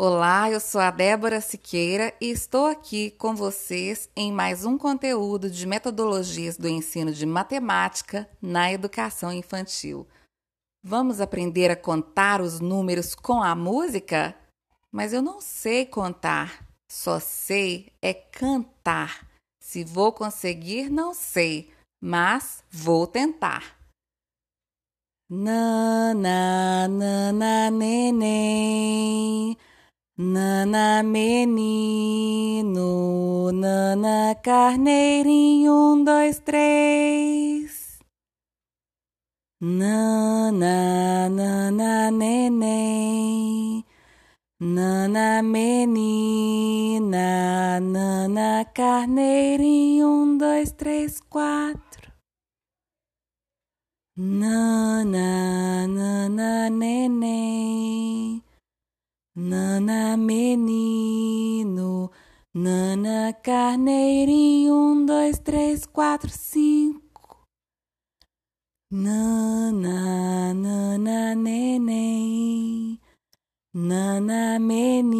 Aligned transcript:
Olá, 0.00 0.48
eu 0.48 0.60
sou 0.60 0.80
a 0.80 0.92
Débora 0.92 1.40
Siqueira 1.40 2.14
e 2.20 2.30
estou 2.30 2.66
aqui 2.66 3.10
com 3.10 3.34
vocês 3.34 4.08
em 4.14 4.30
mais 4.30 4.64
um 4.64 4.78
conteúdo 4.78 5.50
de 5.50 5.66
metodologias 5.66 6.56
do 6.56 6.68
ensino 6.68 7.12
de 7.12 7.26
matemática 7.26 8.30
na 8.40 8.72
educação 8.72 9.32
infantil. 9.32 10.06
Vamos 10.84 11.20
aprender 11.20 11.68
a 11.68 11.74
contar 11.74 12.40
os 12.40 12.60
números 12.60 13.12
com 13.12 13.42
a 13.42 13.56
música? 13.56 14.36
Mas 14.92 15.12
eu 15.12 15.20
não 15.20 15.40
sei 15.40 15.84
contar, 15.84 16.64
só 16.88 17.18
sei 17.18 17.92
é 18.00 18.14
cantar. 18.14 19.26
Se 19.60 19.82
vou 19.82 20.12
conseguir, 20.12 20.88
não 20.90 21.12
sei, 21.12 21.72
mas 22.00 22.62
vou 22.70 23.04
tentar. 23.04 23.76
Nana, 25.28 26.86
nana, 26.86 27.68
neném. 27.72 29.57
Nana 30.20 31.00
menino, 31.04 32.82
nana 33.52 34.34
carneirinho, 34.42 35.72
um, 35.72 36.02
dois, 36.02 36.40
três. 36.40 38.00
Nana, 39.60 41.28
nana 41.30 42.10
neném, 42.10 43.84
nana 44.58 45.40
menina, 45.40 47.08
nana 47.78 48.64
carneirinho, 48.74 50.08
um, 50.08 50.36
dois, 50.36 50.72
três, 50.72 51.20
quatro. 51.20 52.10
Nana, 54.16 55.86
nana 55.86 56.68
neném. 56.70 58.17
Nana 59.48 60.14
menino, 60.18 62.10
Nana 62.52 63.32
carneirinho, 63.32 64.74
um, 64.74 65.06
dois, 65.06 65.38
três, 65.38 65.86
quatro, 65.86 66.28
cinco. 66.28 67.46
Nana, 68.90 70.52
Nana 70.52 71.34
neném, 71.34 73.00
Nana 73.72 74.58
menina, 74.58 75.14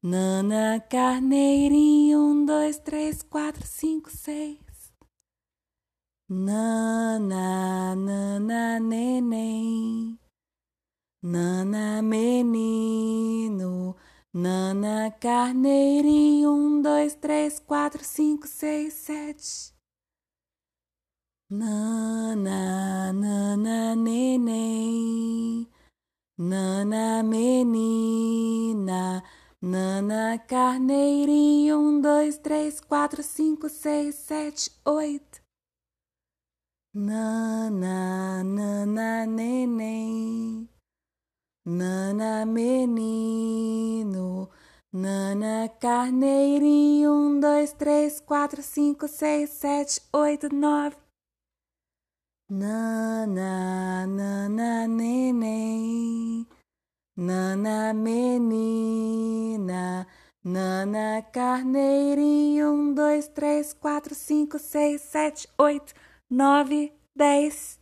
Nana 0.00 0.78
carneirinho, 0.88 2.20
um, 2.20 2.44
dois, 2.46 2.78
três, 2.78 3.20
quatro, 3.20 3.66
cinco, 3.66 4.10
seis. 4.10 4.92
Nana, 6.28 7.96
Nana 7.96 8.78
neném. 8.78 10.16
Nana 11.20 12.00
menino, 12.00 13.96
Nana 14.32 15.10
carneirinho, 15.10 16.52
um, 16.52 16.80
dois, 16.80 17.16
três, 17.16 17.58
quatro, 17.58 18.04
cinco, 18.04 18.46
seis, 18.46 18.94
sete. 18.94 19.74
Nana, 21.50 23.12
Nana 23.12 23.96
neném, 23.96 25.68
Nana 26.38 27.20
menina, 27.24 29.24
Nana 29.60 30.38
carneirinho, 30.38 31.80
um, 31.80 32.00
dois, 32.00 32.38
três, 32.38 32.80
quatro, 32.80 33.24
cinco, 33.24 33.68
seis, 33.68 34.14
sete, 34.14 34.70
oito. 34.84 35.42
Nana, 36.94 38.44
Nana 38.44 39.26
neném. 39.26 40.57
Nana 41.70 42.46
menino, 42.46 44.48
Nana 44.90 45.68
carneirinho, 45.78 47.12
um, 47.12 47.38
dois, 47.38 47.74
três, 47.74 48.20
quatro, 48.20 48.62
cinco, 48.62 49.06
seis, 49.06 49.50
sete, 49.50 50.00
oito, 50.10 50.48
nove. 50.50 50.96
Nana, 52.48 54.06
nana 54.06 54.88
neném, 54.88 56.46
Nana 57.14 57.92
menina, 57.92 60.06
Nana 60.42 61.20
carneirinho, 61.30 62.72
um, 62.72 62.94
dois, 62.94 63.28
três, 63.28 63.74
quatro, 63.74 64.14
cinco, 64.14 64.58
seis, 64.58 65.02
sete, 65.02 65.46
oito, 65.58 65.92
nove, 66.30 66.94
dez. 67.14 67.77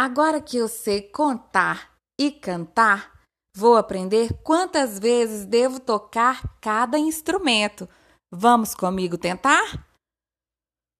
Agora 0.00 0.40
que 0.40 0.56
eu 0.56 0.68
sei 0.68 1.02
contar 1.02 1.90
e 2.16 2.30
cantar, 2.30 3.10
vou 3.52 3.76
aprender 3.76 4.32
quantas 4.44 4.96
vezes 4.96 5.44
devo 5.44 5.80
tocar 5.80 6.40
cada 6.60 6.96
instrumento. 6.96 7.88
Vamos 8.30 8.76
comigo 8.76 9.18
tentar? 9.18 9.88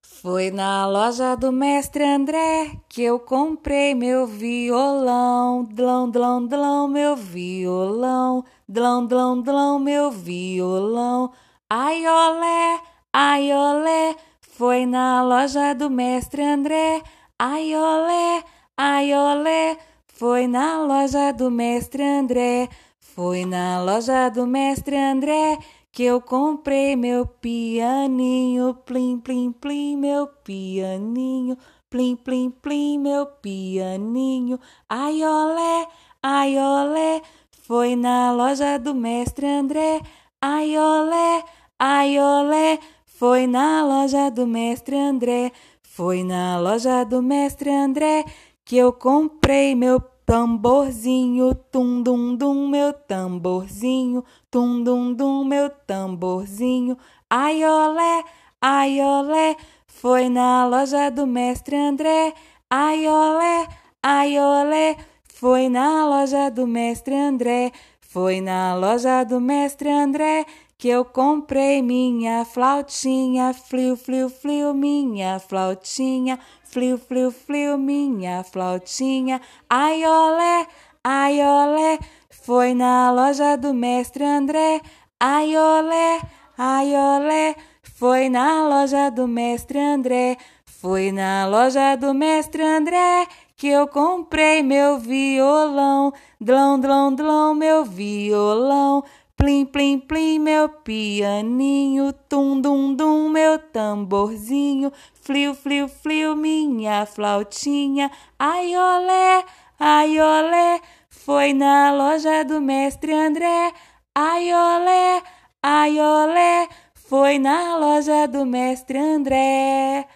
Foi 0.04 0.50
na 0.50 0.84
loja 0.88 1.36
do 1.36 1.52
mestre 1.52 2.02
André 2.02 2.76
que 2.88 3.04
eu 3.04 3.20
comprei 3.20 3.94
meu 3.94 4.26
violão, 4.26 5.62
dlão, 5.62 6.10
dlão, 6.10 6.44
dlão, 6.44 6.88
meu 6.88 7.14
violão, 7.14 8.44
dlão, 8.68 9.06
dlão, 9.06 9.40
dlão, 9.40 9.78
meu 9.78 10.10
violão. 10.10 11.32
Ai, 11.70 12.04
olé, 12.04 12.80
ai, 13.14 13.52
olé, 13.52 14.16
foi 14.40 14.86
na 14.86 15.22
loja 15.22 15.72
do 15.72 15.88
mestre 15.88 16.42
André, 16.42 17.00
ai, 17.38 17.76
olé, 17.76 18.42
Ai, 18.80 19.12
olé, 19.12 19.76
foi 20.06 20.46
na 20.46 20.80
loja 20.80 21.32
do 21.32 21.50
mestre 21.50 22.00
André, 22.00 22.68
foi 23.00 23.44
na 23.44 23.82
loja 23.82 24.28
do 24.28 24.46
mestre 24.46 24.96
André 24.96 25.58
que 25.90 26.04
eu 26.04 26.20
comprei 26.20 26.94
meu 26.94 27.26
pianinho, 27.26 28.74
plim, 28.86 29.18
plim, 29.18 29.50
plim, 29.50 29.96
meu 29.96 30.28
pianinho, 30.28 31.58
plim, 31.90 32.14
plim, 32.14 32.50
plim, 32.50 33.00
meu 33.00 33.26
pianinho. 33.26 34.60
Ai, 34.88 35.24
olé, 35.24 35.88
ai, 36.22 36.56
olé, 36.56 37.20
foi 37.50 37.96
na 37.96 38.30
loja 38.30 38.78
do 38.78 38.94
mestre 38.94 39.44
André, 39.44 40.00
ai, 40.40 40.78
olé, 40.78 41.42
ai, 41.80 42.16
olé, 42.20 42.78
foi 43.06 43.48
na 43.48 43.84
loja 43.84 44.30
do 44.30 44.46
mestre 44.46 44.96
André, 44.96 45.50
foi 45.82 46.22
na 46.22 46.60
loja 46.60 47.02
do 47.02 47.20
mestre 47.20 47.70
André 47.70 48.24
que 48.68 48.76
eu 48.76 48.92
comprei 48.92 49.74
meu 49.74 49.98
tamborzinho, 50.26 51.54
tum 51.72 52.02
dum 52.02 52.36
dum, 52.36 52.68
meu 52.68 52.92
tamborzinho, 52.92 54.22
tum 54.50 54.82
dum 54.82 55.14
dum, 55.14 55.42
meu 55.42 55.70
tamborzinho. 55.70 56.98
Ai 57.30 57.64
olé, 57.64 58.24
ai 58.60 59.00
olé, 59.00 59.56
foi 59.86 60.28
na 60.28 60.66
loja 60.66 61.10
do 61.10 61.26
mestre 61.26 61.76
André. 61.76 62.34
Ai 62.68 63.08
olé, 63.08 63.66
ai 64.02 64.38
olé, 64.38 64.98
foi 65.32 65.70
na 65.70 66.06
loja 66.06 66.50
do 66.50 66.66
mestre 66.66 67.14
André. 67.14 67.72
Foi 68.02 68.42
na 68.42 68.74
loja 68.74 69.24
do 69.24 69.40
mestre 69.40 69.88
André 69.88 70.44
que 70.78 70.88
eu 70.88 71.04
comprei 71.04 71.82
minha 71.82 72.44
flautinha, 72.44 73.52
fliu, 73.52 73.96
fliu, 73.96 74.30
fliu, 74.30 74.72
minha 74.72 75.40
flautinha, 75.40 76.38
fliu, 76.70 76.98
fliu, 76.98 77.30
fliu, 77.30 77.78
minha 77.78 78.44
flautinha. 78.44 79.40
Ai, 79.68 80.04
olé, 80.04 80.66
ai, 81.02 81.40
olé, 81.40 81.98
foi 82.30 82.74
na 82.74 83.10
loja 83.10 83.56
do 83.56 83.72
mestre 83.74 84.24
André. 84.24 84.80
Ai, 85.18 85.56
olé, 85.56 86.20
ai, 86.56 86.94
olé, 86.94 87.56
foi 87.82 88.28
na 88.28 88.68
loja 88.68 89.10
do 89.10 89.26
mestre 89.26 89.78
André. 89.78 90.36
Foi 90.64 91.10
na 91.10 91.46
loja 91.46 91.96
do 91.96 92.14
mestre 92.14 92.62
André 92.62 93.26
que 93.56 93.66
eu 93.66 93.88
comprei 93.88 94.62
meu 94.62 94.98
violão. 94.98 96.12
Dlão, 96.40 96.78
dlão, 96.78 97.12
dlão, 97.12 97.54
meu 97.54 97.84
violão. 97.84 99.02
Plim, 99.48 99.64
plim, 99.64 99.98
plim, 99.98 100.38
meu 100.38 100.68
pianinho, 100.68 102.12
tum, 102.28 102.60
dum, 102.60 102.94
dum, 102.94 103.30
meu 103.30 103.58
tamborzinho, 103.58 104.92
fliu, 105.22 105.54
fliu, 105.54 105.88
fliu, 105.88 106.36
minha 106.36 107.06
flautinha, 107.06 108.10
ai, 108.38 108.76
olé, 108.76 109.42
ai, 109.80 110.20
olé, 110.20 110.82
foi 111.08 111.54
na 111.54 111.90
loja 111.90 112.44
do 112.44 112.60
mestre 112.60 113.10
André, 113.10 113.72
ai, 114.14 114.52
olé, 114.52 115.22
ai, 115.62 115.98
olé, 115.98 116.68
foi 116.92 117.38
na 117.38 117.74
loja 117.78 118.28
do 118.28 118.44
mestre 118.44 118.98
André. 118.98 120.06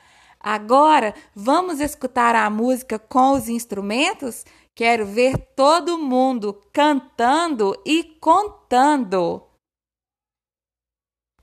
Agora 0.43 1.15
vamos 1.35 1.79
escutar 1.79 2.35
a 2.35 2.51
música 2.51 2.99
com 2.99 3.33
os 3.33 3.49
instrumentos? 3.49 4.45
Quero 4.75 5.07
ver 5.07 5.37
todo 5.55 5.99
mundo 5.99 6.61
cantando 6.73 7.81
e 7.87 8.03
contando. 8.21 9.52